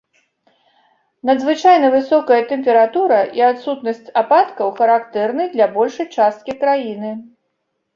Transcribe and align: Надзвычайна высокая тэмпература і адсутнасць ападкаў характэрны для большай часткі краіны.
Надзвычайна 1.29 1.91
высокая 1.97 2.41
тэмпература 2.53 3.21
і 3.43 3.47
адсутнасць 3.51 4.03
ападкаў 4.25 4.75
характэрны 4.83 5.43
для 5.57 5.73
большай 5.81 6.13
часткі 6.21 6.63
краіны. 6.63 7.19